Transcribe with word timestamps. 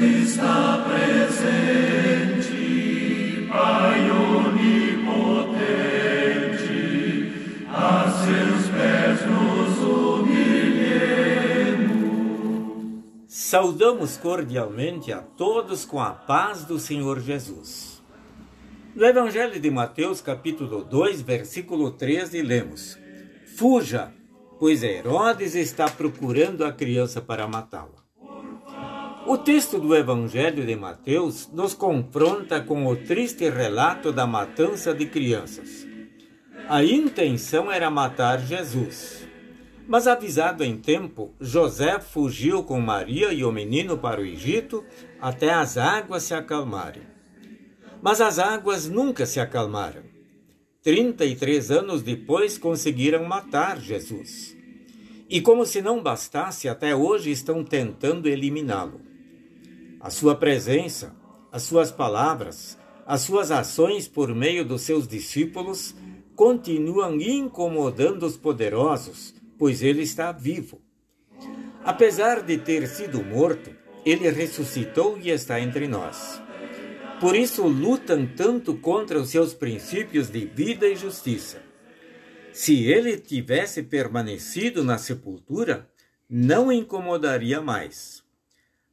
Está 0.00 0.86
presente, 0.86 2.54
Pai 3.48 4.08
onipotente, 4.08 4.86
a 7.68 8.08
seus 8.08 8.68
pés 8.68 9.26
nos 9.26 9.78
humilhemos. 9.78 10.38
Saudamos 13.26 14.16
cordialmente 14.16 15.12
a 15.12 15.20
todos 15.20 15.84
com 15.84 16.00
a 16.00 16.12
paz 16.12 16.64
do 16.64 16.78
Senhor 16.78 17.18
Jesus. 17.18 18.00
No 18.94 19.04
Evangelho 19.04 19.58
de 19.58 19.68
Mateus, 19.68 20.20
capítulo 20.20 20.84
2, 20.84 21.22
versículo 21.22 21.90
13, 21.90 22.40
lemos: 22.42 22.96
Fuja, 23.56 24.14
pois 24.60 24.84
Herodes 24.84 25.56
está 25.56 25.88
procurando 25.88 26.64
a 26.64 26.70
criança 26.70 27.20
para 27.20 27.48
matá-la. 27.48 28.07
O 29.28 29.36
texto 29.36 29.78
do 29.78 29.94
Evangelho 29.94 30.64
de 30.64 30.74
Mateus 30.74 31.50
nos 31.52 31.74
confronta 31.74 32.62
com 32.62 32.86
o 32.86 32.96
triste 32.96 33.46
relato 33.50 34.10
da 34.10 34.26
matança 34.26 34.94
de 34.94 35.04
crianças. 35.04 35.86
A 36.66 36.82
intenção 36.82 37.70
era 37.70 37.90
matar 37.90 38.40
Jesus. 38.40 39.28
Mas 39.86 40.06
avisado 40.06 40.64
em 40.64 40.78
tempo, 40.78 41.34
José 41.38 42.00
fugiu 42.00 42.62
com 42.62 42.80
Maria 42.80 43.30
e 43.30 43.44
o 43.44 43.52
menino 43.52 43.98
para 43.98 44.22
o 44.22 44.24
Egito 44.24 44.82
até 45.20 45.52
as 45.52 45.76
águas 45.76 46.22
se 46.22 46.32
acalmarem. 46.32 47.02
Mas 48.00 48.22
as 48.22 48.38
águas 48.38 48.88
nunca 48.88 49.26
se 49.26 49.38
acalmaram. 49.38 50.04
Trinta 50.82 51.26
e 51.26 51.36
três 51.36 51.70
anos 51.70 52.00
depois 52.00 52.56
conseguiram 52.56 53.26
matar 53.26 53.78
Jesus. 53.78 54.56
E 55.28 55.42
como 55.42 55.66
se 55.66 55.82
não 55.82 56.02
bastasse, 56.02 56.66
até 56.66 56.96
hoje 56.96 57.30
estão 57.30 57.62
tentando 57.62 58.26
eliminá-lo. 58.26 59.06
A 60.08 60.10
sua 60.10 60.34
presença, 60.34 61.14
as 61.52 61.64
suas 61.64 61.92
palavras, 61.92 62.78
as 63.04 63.20
suas 63.20 63.50
ações 63.50 64.08
por 64.08 64.34
meio 64.34 64.64
dos 64.64 64.80
seus 64.80 65.06
discípulos 65.06 65.94
continuam 66.34 67.20
incomodando 67.20 68.22
os 68.22 68.34
poderosos, 68.34 69.34
pois 69.58 69.82
ele 69.82 70.00
está 70.00 70.32
vivo. 70.32 70.80
Apesar 71.84 72.40
de 72.40 72.56
ter 72.56 72.88
sido 72.88 73.22
morto, 73.22 73.70
ele 74.02 74.30
ressuscitou 74.30 75.18
e 75.18 75.28
está 75.28 75.60
entre 75.60 75.86
nós. 75.86 76.40
Por 77.20 77.36
isso 77.36 77.66
lutam 77.66 78.26
tanto 78.34 78.78
contra 78.78 79.20
os 79.20 79.28
seus 79.28 79.52
princípios 79.52 80.30
de 80.30 80.46
vida 80.46 80.88
e 80.88 80.96
justiça. 80.96 81.60
Se 82.50 82.82
ele 82.86 83.18
tivesse 83.18 83.82
permanecido 83.82 84.82
na 84.82 84.96
sepultura, 84.96 85.86
não 86.30 86.72
incomodaria 86.72 87.60
mais. 87.60 88.26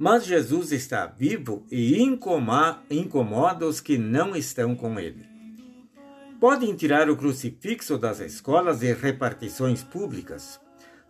Mas 0.00 0.24
Jesus 0.24 0.70
está 0.70 1.06
vivo 1.06 1.66
e 1.72 2.00
incomoda 2.00 3.66
os 3.66 3.80
que 3.80 3.98
não 3.98 4.36
estão 4.36 4.76
com 4.76 5.00
ele. 5.00 5.26
Podem 6.38 6.72
tirar 6.76 7.10
o 7.10 7.16
crucifixo 7.16 7.98
das 7.98 8.20
escolas 8.20 8.80
e 8.84 8.92
repartições 8.92 9.82
públicas. 9.82 10.60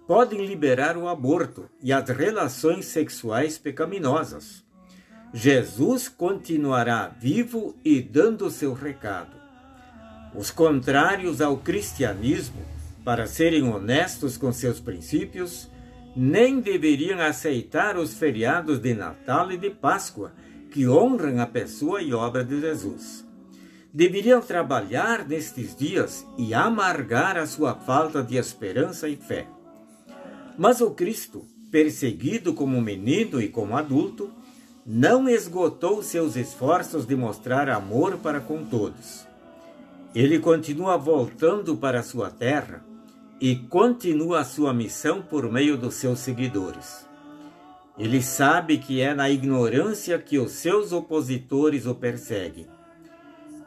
Podem 0.06 0.46
liberar 0.46 0.96
o 0.96 1.06
aborto 1.06 1.68
e 1.82 1.92
as 1.92 2.08
relações 2.08 2.86
sexuais 2.86 3.58
pecaminosas. 3.58 4.64
Jesus 5.34 6.08
continuará 6.08 7.08
vivo 7.08 7.76
e 7.84 8.00
dando 8.00 8.50
seu 8.50 8.72
recado. 8.72 9.36
Os 10.34 10.50
contrários 10.50 11.42
ao 11.42 11.58
cristianismo, 11.58 12.64
para 13.04 13.26
serem 13.26 13.68
honestos 13.70 14.38
com 14.38 14.50
seus 14.50 14.80
princípios, 14.80 15.68
nem 16.16 16.60
deveriam 16.60 17.20
aceitar 17.20 17.96
os 17.96 18.14
feriados 18.14 18.78
de 18.78 18.94
Natal 18.94 19.52
e 19.52 19.56
de 19.56 19.70
Páscoa, 19.70 20.32
que 20.70 20.88
honram 20.88 21.40
a 21.40 21.46
pessoa 21.46 22.02
e 22.02 22.12
obra 22.12 22.44
de 22.44 22.60
Jesus. 22.60 23.26
Deveriam 23.92 24.40
trabalhar 24.40 25.26
nestes 25.26 25.74
dias 25.74 26.26
e 26.36 26.52
amargar 26.52 27.36
a 27.36 27.46
sua 27.46 27.74
falta 27.74 28.22
de 28.22 28.36
esperança 28.36 29.08
e 29.08 29.16
fé. 29.16 29.46
Mas 30.58 30.80
o 30.80 30.90
Cristo, 30.90 31.46
perseguido 31.70 32.52
como 32.52 32.80
menino 32.80 33.40
e 33.40 33.48
como 33.48 33.76
adulto, 33.76 34.30
não 34.84 35.28
esgotou 35.28 36.02
seus 36.02 36.36
esforços 36.36 37.06
de 37.06 37.14
mostrar 37.14 37.68
amor 37.68 38.16
para 38.18 38.40
com 38.40 38.64
todos. 38.64 39.26
Ele 40.14 40.38
continua 40.38 40.96
voltando 40.96 41.76
para 41.76 42.02
sua 42.02 42.30
terra 42.30 42.82
e 43.40 43.56
continua 43.56 44.40
a 44.40 44.44
sua 44.44 44.72
missão 44.74 45.22
por 45.22 45.50
meio 45.50 45.76
dos 45.76 45.94
seus 45.94 46.18
seguidores. 46.20 47.06
Ele 47.98 48.22
sabe 48.22 48.78
que 48.78 49.00
é 49.00 49.12
na 49.14 49.28
ignorância 49.28 50.18
que 50.18 50.38
os 50.38 50.52
seus 50.52 50.92
opositores 50.92 51.86
o 51.86 51.94
perseguem. 51.94 52.66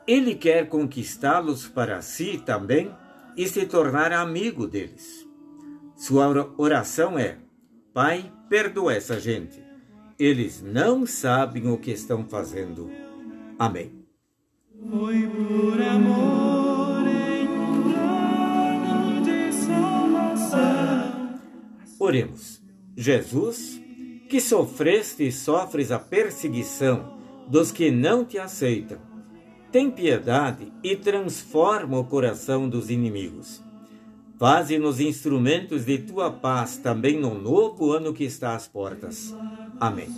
Ele 0.07 0.35
quer 0.35 0.67
conquistá-los 0.67 1.67
para 1.67 2.01
si 2.01 2.41
também 2.45 2.91
e 3.35 3.47
se 3.47 3.65
tornar 3.65 4.11
amigo 4.11 4.67
deles. 4.67 5.27
Sua 5.95 6.53
oração 6.57 7.19
é: 7.19 7.37
Pai, 7.93 8.31
perdoa 8.49 8.93
essa 8.93 9.19
gente. 9.19 9.61
Eles 10.17 10.61
não 10.61 11.05
sabem 11.05 11.67
o 11.67 11.77
que 11.77 11.91
estão 11.91 12.25
fazendo. 12.25 12.89
Amém. 13.59 13.91
Foi 14.89 15.27
por 15.27 15.81
amor 15.81 16.00
Oremos. 22.11 22.61
Jesus, 22.95 23.81
que 24.29 24.41
sofreste 24.41 25.27
e 25.27 25.31
sofres 25.31 25.91
a 25.91 25.99
perseguição 25.99 27.17
dos 27.47 27.71
que 27.71 27.89
não 27.89 28.25
te 28.25 28.37
aceitam, 28.37 28.97
tem 29.71 29.89
piedade 29.89 30.73
e 30.83 30.97
transforma 30.97 31.97
o 31.97 32.03
coração 32.03 32.67
dos 32.67 32.89
inimigos. 32.89 33.63
Faze-nos 34.37 34.99
instrumentos 34.99 35.85
de 35.85 35.99
tua 35.99 36.29
paz 36.29 36.75
também 36.75 37.17
no 37.17 37.33
novo 37.33 37.93
ano 37.93 38.13
que 38.13 38.25
está 38.25 38.55
às 38.55 38.67
portas. 38.67 39.33
Amém. 39.79 40.09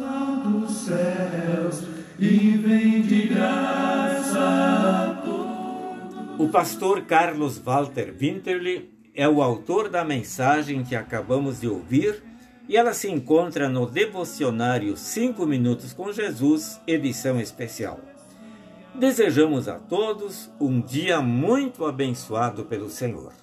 O 6.39 6.49
pastor 6.49 7.01
Carlos 7.01 7.59
Walter 7.59 8.15
Winterli 8.17 8.92
é 9.15 9.27
o 9.27 9.41
autor 9.41 9.89
da 9.89 10.03
mensagem 10.03 10.83
que 10.83 10.95
acabamos 10.95 11.61
de 11.61 11.67
ouvir 11.67 12.23
e 12.67 12.77
ela 12.77 12.93
se 12.93 13.09
encontra 13.09 13.69
no 13.69 13.85
devocionário 13.85 14.97
5 14.97 15.45
Minutos 15.45 15.93
com 15.93 16.11
Jesus, 16.11 16.79
edição 16.87 17.39
especial. 17.39 17.99
Desejamos 18.95 19.67
a 19.67 19.79
todos 19.79 20.51
um 20.59 20.79
dia 20.79 21.21
muito 21.21 21.85
abençoado 21.85 22.65
pelo 22.65 22.89
Senhor. 22.89 23.33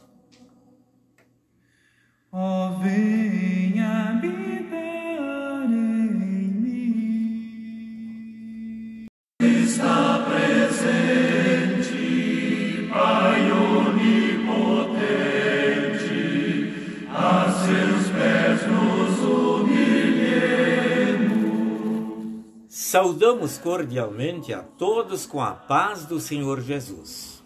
Saudamos 22.90 23.56
cordialmente 23.56 24.52
a 24.52 24.64
todos 24.64 25.24
com 25.24 25.40
a 25.40 25.52
paz 25.52 26.06
do 26.06 26.18
Senhor 26.18 26.60
Jesus. 26.60 27.40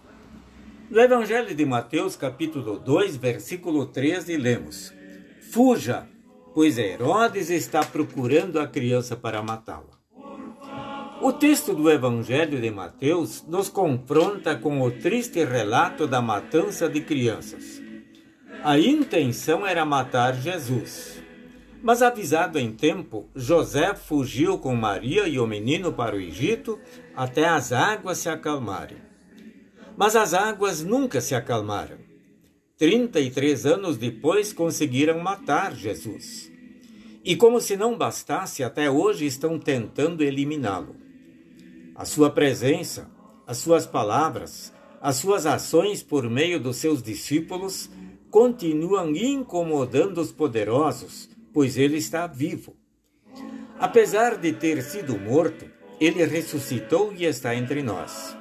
No 0.88 0.98
Evangelho 0.98 1.54
de 1.54 1.66
Mateus, 1.66 2.16
capítulo 2.16 2.78
2, 2.78 3.18
versículo 3.18 3.84
13, 3.84 4.38
lemos: 4.38 4.90
Fuja, 5.52 6.08
pois 6.54 6.78
Herodes 6.78 7.50
está 7.50 7.84
procurando 7.84 8.58
a 8.58 8.66
criança 8.66 9.16
para 9.16 9.42
matá-la. 9.42 9.98
O 11.20 11.30
texto 11.30 11.74
do 11.74 11.90
Evangelho 11.90 12.58
de 12.58 12.70
Mateus 12.70 13.44
nos 13.46 13.68
confronta 13.68 14.56
com 14.56 14.80
o 14.80 14.90
triste 14.92 15.44
relato 15.44 16.06
da 16.06 16.22
matança 16.22 16.88
de 16.88 17.02
crianças. 17.02 17.82
A 18.62 18.78
intenção 18.78 19.66
era 19.66 19.84
matar 19.84 20.32
Jesus. 20.40 21.13
Mas 21.84 22.00
avisado 22.00 22.58
em 22.58 22.72
tempo, 22.72 23.28
José 23.36 23.94
fugiu 23.94 24.56
com 24.56 24.74
Maria 24.74 25.28
e 25.28 25.38
o 25.38 25.46
menino 25.46 25.92
para 25.92 26.16
o 26.16 26.18
Egito 26.18 26.80
até 27.14 27.46
as 27.46 27.72
águas 27.72 28.16
se 28.16 28.28
acalmarem. 28.30 28.96
Mas 29.94 30.16
as 30.16 30.32
águas 30.32 30.82
nunca 30.82 31.20
se 31.20 31.34
acalmaram. 31.34 31.98
Trinta 32.78 33.20
e 33.20 33.30
três 33.30 33.66
anos 33.66 33.98
depois 33.98 34.50
conseguiram 34.50 35.20
matar 35.20 35.76
Jesus. 35.76 36.50
E 37.22 37.36
como 37.36 37.60
se 37.60 37.76
não 37.76 37.98
bastasse, 37.98 38.64
até 38.64 38.90
hoje 38.90 39.26
estão 39.26 39.58
tentando 39.58 40.24
eliminá-lo. 40.24 40.96
A 41.94 42.06
sua 42.06 42.30
presença, 42.30 43.10
as 43.46 43.58
suas 43.58 43.86
palavras, 43.86 44.72
as 45.02 45.16
suas 45.16 45.44
ações 45.44 46.02
por 46.02 46.30
meio 46.30 46.58
dos 46.58 46.78
seus 46.78 47.02
discípulos 47.02 47.90
continuam 48.30 49.14
incomodando 49.14 50.16
os 50.16 50.32
poderosos 50.32 51.33
pois 51.54 51.78
ele 51.78 51.96
está 51.96 52.26
vivo. 52.26 52.76
Apesar 53.78 54.36
de 54.36 54.52
ter 54.52 54.82
sido 54.82 55.18
morto, 55.18 55.70
ele 56.00 56.24
ressuscitou 56.26 57.14
e 57.16 57.24
está 57.24 57.54
entre 57.54 57.80
nós. 57.82 58.36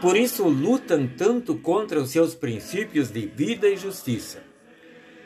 Por 0.00 0.16
isso 0.16 0.48
lutam 0.48 1.06
tanto 1.06 1.56
contra 1.58 2.00
os 2.00 2.10
seus 2.10 2.34
princípios 2.34 3.10
de 3.10 3.26
vida 3.26 3.68
e 3.68 3.76
justiça. 3.76 4.42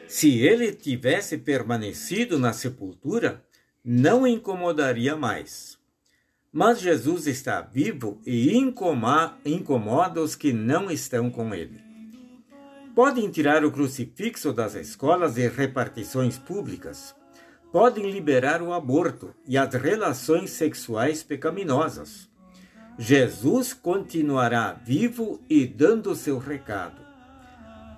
Se 0.09 0.41
ele 0.41 0.73
tivesse 0.73 1.39
permanecido 1.39 2.39
na 2.39 2.53
sepultura, 2.53 3.45
não 3.85 4.27
incomodaria 4.27 5.17
mais. 5.17 5.79
Mas 6.53 6.81
Jesus 6.81 7.29
está 7.29 7.61
vivo 7.61 8.21
e 8.27 8.57
incomoda 8.57 10.21
os 10.21 10.35
que 10.35 10.53
não 10.53 10.91
estão 10.91 11.31
com 11.31 11.55
ele. 11.55 11.84
Podem 12.95 13.29
tirar 13.29 13.65
o 13.65 13.73
crucifixo 13.73 14.53
das 14.53 14.77
escolas 14.77 15.37
e 15.37 15.49
repartições 15.49 16.39
públicas. 16.39 17.13
Podem 17.73 18.09
liberar 18.09 18.63
o 18.63 18.73
aborto 18.73 19.35
e 19.49 19.59
as 19.59 19.75
relações 19.75 20.51
sexuais 20.51 21.21
pecaminosas. 21.21 22.31
Jesus 22.97 23.73
continuará 23.73 24.73
vivo 24.73 25.41
e 25.51 25.67
dando 25.67 26.15
seu 26.15 26.39
recado. 26.39 27.03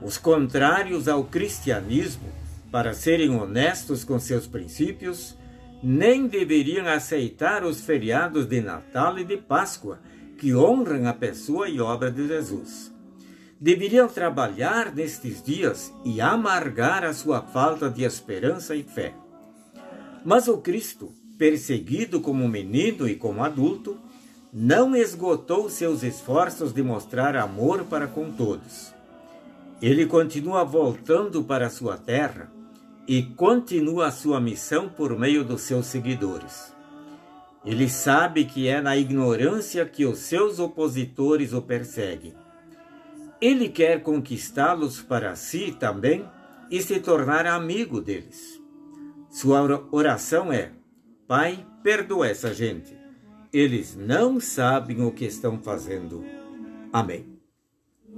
Os 0.00 0.16
contrários 0.16 1.08
ao 1.08 1.24
cristianismo, 1.24 2.32
para 2.72 2.94
serem 2.94 3.36
honestos 3.38 4.02
com 4.02 4.18
seus 4.18 4.46
princípios, 4.46 5.36
nem 5.82 6.26
deveriam 6.26 6.86
aceitar 6.86 7.64
os 7.64 7.82
feriados 7.82 8.46
de 8.46 8.62
Natal 8.62 9.18
e 9.18 9.24
de 9.24 9.36
Páscoa, 9.36 10.00
que 10.38 10.54
honram 10.54 11.06
a 11.06 11.12
pessoa 11.12 11.68
e 11.68 11.80
obra 11.80 12.10
de 12.10 12.26
Jesus. 12.26 12.95
Deveriam 13.58 14.06
trabalhar 14.06 14.94
nestes 14.94 15.42
dias 15.42 15.92
e 16.04 16.20
amargar 16.20 17.02
a 17.04 17.14
sua 17.14 17.40
falta 17.40 17.88
de 17.88 18.04
esperança 18.04 18.76
e 18.76 18.82
fé. 18.82 19.14
Mas 20.22 20.46
o 20.46 20.58
Cristo, 20.58 21.10
perseguido 21.38 22.20
como 22.20 22.46
menino 22.46 23.08
e 23.08 23.14
como 23.14 23.42
adulto, 23.42 23.96
não 24.52 24.94
esgotou 24.94 25.70
seus 25.70 26.02
esforços 26.02 26.72
de 26.72 26.82
mostrar 26.82 27.34
amor 27.34 27.84
para 27.84 28.06
com 28.06 28.30
todos. 28.30 28.94
Ele 29.80 30.04
continua 30.04 30.62
voltando 30.62 31.42
para 31.42 31.70
sua 31.70 31.96
terra 31.96 32.50
e 33.08 33.22
continua 33.22 34.08
a 34.08 34.10
sua 34.10 34.40
missão 34.40 34.88
por 34.88 35.18
meio 35.18 35.44
dos 35.44 35.62
seus 35.62 35.86
seguidores. 35.86 36.74
Ele 37.64 37.88
sabe 37.88 38.44
que 38.44 38.68
é 38.68 38.80
na 38.80 38.96
ignorância 38.96 39.84
que 39.86 40.04
os 40.04 40.18
seus 40.18 40.58
opositores 40.58 41.52
o 41.52 41.62
perseguem. 41.62 42.34
Ele 43.40 43.68
quer 43.68 44.02
conquistá-los 44.02 45.02
para 45.02 45.34
si 45.36 45.76
também 45.78 46.28
e 46.70 46.80
se 46.80 47.00
tornar 47.00 47.46
amigo 47.46 48.00
deles. 48.00 48.60
Sua 49.28 49.86
oração 49.90 50.52
é: 50.52 50.72
Pai, 51.26 51.66
perdoa 51.82 52.28
essa 52.28 52.54
gente 52.54 53.06
eles 53.58 53.96
não 53.96 54.38
sabem 54.38 55.02
o 55.02 55.10
que 55.10 55.24
estão 55.24 55.58
fazendo. 55.58 56.22
Amém. 56.92 57.24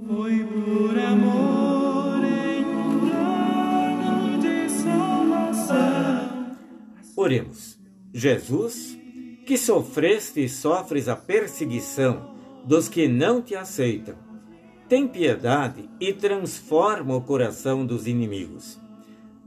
Foi 0.05 0.43
por 0.43 0.99
amor 0.99 2.21
em 2.25 2.65
um 2.65 4.39
de 4.39 4.69
salvação. 4.69 6.57
Oremos. 7.15 7.79
Jesus, 8.13 8.97
que 9.45 9.57
sofreste 9.57 10.43
e 10.43 10.49
sofres 10.49 11.07
a 11.07 11.15
perseguição 11.15 12.35
dos 12.65 12.89
que 12.89 13.07
não 13.07 13.41
te 13.41 13.55
aceitam, 13.55 14.15
tem 14.89 15.07
piedade 15.07 15.87
e 15.99 16.11
transforma 16.11 17.15
o 17.15 17.21
coração 17.21 17.85
dos 17.85 18.07
inimigos. 18.07 18.79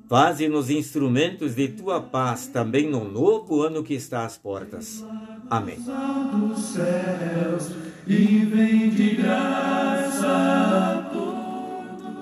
Faze-nos 0.09 0.71
instrumentos 0.71 1.57
de 1.57 1.67
tua 1.69 2.01
paz 2.01 2.47
também 2.47 2.89
no 2.89 3.05
novo 3.05 3.61
ano 3.61 3.83
que 3.83 3.95
está 3.95 4.25
às 4.25 4.39
portas. 4.39 5.05
Amém. 5.51 5.79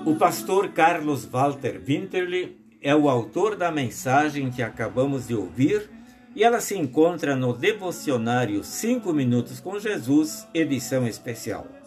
O 0.03 0.15
pastor 0.15 0.69
Carlos 0.69 1.23
Walter 1.25 1.79
Winterli 1.79 2.57
é 2.81 2.95
o 2.95 3.07
autor 3.07 3.55
da 3.55 3.71
mensagem 3.71 4.49
que 4.49 4.63
acabamos 4.63 5.27
de 5.27 5.35
ouvir 5.35 5.87
e 6.35 6.43
ela 6.43 6.59
se 6.59 6.75
encontra 6.75 7.35
no 7.35 7.53
devocionário 7.53 8.63
5 8.63 9.13
Minutos 9.13 9.59
com 9.59 9.77
Jesus, 9.77 10.47
edição 10.53 11.05
especial. 11.05 11.80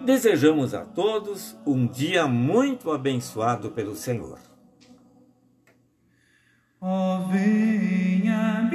Desejamos 0.00 0.72
a 0.72 0.84
todos 0.84 1.56
um 1.66 1.86
dia 1.86 2.26
muito 2.26 2.90
abençoado 2.90 3.70
pelo 3.70 3.94
Senhor. 3.94 4.38
Oh, 6.80 7.18
venha, 7.30 8.66